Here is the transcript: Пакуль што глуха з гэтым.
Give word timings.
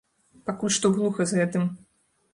Пакуль 0.49 0.73
што 0.77 0.91
глуха 0.97 1.21
з 1.33 1.41
гэтым. 1.41 1.71